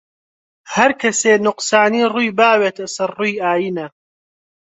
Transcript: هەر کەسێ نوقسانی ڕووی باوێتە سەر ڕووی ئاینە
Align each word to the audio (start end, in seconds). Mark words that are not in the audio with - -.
هەر 0.73 0.91
کەسێ 1.01 1.33
نوقسانی 1.45 2.09
ڕووی 2.13 2.35
باوێتە 2.39 2.85
سەر 2.95 3.09
ڕووی 3.17 3.41
ئاینە 3.43 3.87